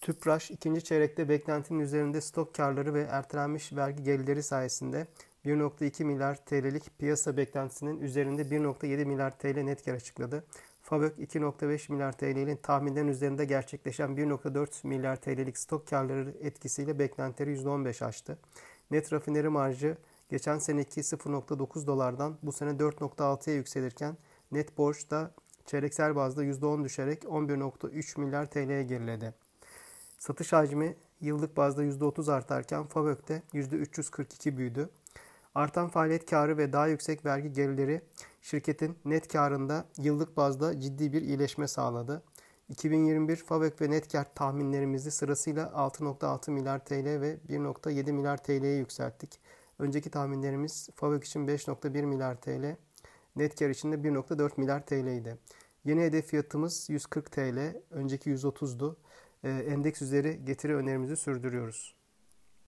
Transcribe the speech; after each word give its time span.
Tüpraş 0.00 0.50
ikinci 0.50 0.84
çeyrekte 0.84 1.28
beklentinin 1.28 1.80
üzerinde 1.80 2.20
stok 2.20 2.54
karları 2.54 2.94
ve 2.94 3.00
ertelenmiş 3.00 3.72
vergi 3.72 4.02
gelirleri 4.02 4.42
sayesinde 4.42 5.06
1.2 5.44 6.04
milyar 6.04 6.44
TL'lik 6.44 6.98
piyasa 6.98 7.36
beklentisinin 7.36 8.00
üzerinde 8.00 8.42
1.7 8.42 9.04
milyar 9.04 9.38
TL 9.38 9.60
net 9.60 9.84
kar 9.84 9.94
açıkladı. 9.94 10.44
Fabök 10.82 11.18
2.5 11.18 11.92
milyar 11.92 12.12
TL'nin 12.12 12.56
tahminlerin 12.56 13.08
üzerinde 13.08 13.44
gerçekleşen 13.44 14.10
1.4 14.10 14.86
milyar 14.86 15.16
TL'lik 15.16 15.58
stok 15.58 15.86
karları 15.86 16.34
etkisiyle 16.40 16.98
beklentileri 16.98 17.56
%15 17.56 18.04
aştı. 18.04 18.38
Net 18.90 19.12
rafineri 19.12 19.48
marjı 19.48 19.96
geçen 20.30 20.58
seneki 20.58 21.00
0.9 21.00 21.86
dolardan 21.86 22.38
bu 22.42 22.52
sene 22.52 22.70
4.6'ya 22.70 23.56
yükselirken 23.56 24.16
net 24.52 24.78
borç 24.78 25.10
da 25.10 25.34
çeyreksel 25.66 26.16
bazda 26.16 26.44
%10 26.44 26.84
düşerek 26.84 27.22
11.3 27.22 28.20
milyar 28.20 28.50
TL'ye 28.50 28.82
geriledi. 28.82 29.34
Satış 30.20 30.52
hacmi 30.52 30.96
yıllık 31.20 31.56
bazda 31.56 31.84
%30 31.84 32.32
artarken 32.32 32.86
Favök'te 32.86 33.42
%342 33.52 34.56
büyüdü. 34.56 34.90
Artan 35.54 35.88
faaliyet 35.88 36.30
karı 36.30 36.58
ve 36.58 36.72
daha 36.72 36.86
yüksek 36.86 37.24
vergi 37.24 37.52
gelirleri 37.52 38.02
şirketin 38.42 38.98
net 39.04 39.28
karında 39.28 39.84
yıllık 39.98 40.36
bazda 40.36 40.80
ciddi 40.80 41.12
bir 41.12 41.22
iyileşme 41.22 41.68
sağladı. 41.68 42.22
2021 42.68 43.36
Favök 43.36 43.80
ve 43.80 43.90
net 43.90 44.12
kar 44.12 44.34
tahminlerimizi 44.34 45.10
sırasıyla 45.10 45.66
6.6 45.66 46.50
milyar 46.50 46.84
TL 46.84 47.20
ve 47.20 47.38
1.7 47.48 48.12
milyar 48.12 48.44
TL'ye 48.44 48.76
yükselttik. 48.76 49.40
Önceki 49.78 50.10
tahminlerimiz 50.10 50.88
Favök 50.94 51.24
için 51.24 51.46
5.1 51.46 52.02
milyar 52.02 52.40
TL, 52.40 52.76
net 53.36 53.58
kar 53.58 53.70
için 53.70 53.92
de 53.92 53.96
1.4 53.96 54.50
milyar 54.56 54.86
TL 54.86 55.06
idi. 55.06 55.38
Yeni 55.84 56.02
hedef 56.02 56.26
fiyatımız 56.26 56.90
140 56.90 57.32
TL, 57.32 57.82
önceki 57.90 58.30
130'du. 58.30 58.96
Endeks 59.44 60.02
üzeri 60.02 60.44
getiri 60.44 60.74
önerimizi 60.74 61.16
sürdürüyoruz. 61.16 61.99